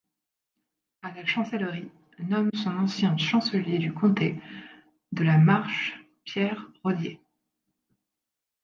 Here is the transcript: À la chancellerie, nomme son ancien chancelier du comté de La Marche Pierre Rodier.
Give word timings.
À 1.03 1.11
la 1.13 1.23
chancellerie, 1.27 1.91
nomme 2.17 2.49
son 2.55 2.75
ancien 2.75 3.15
chancelier 3.17 3.77
du 3.77 3.93
comté 3.93 4.41
de 5.11 5.23
La 5.23 5.37
Marche 5.37 5.93
Pierre 6.23 6.65
Rodier. 6.83 7.21